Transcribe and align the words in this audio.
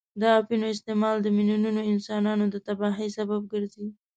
د 0.21 0.23
اپینو 0.39 0.67
استعمال 0.75 1.15
د 1.21 1.27
میلیونونو 1.37 1.81
انسانان 1.91 2.39
د 2.49 2.55
تباهۍ 2.67 3.09
سبب 3.17 3.41
ګرځي. 3.53 3.87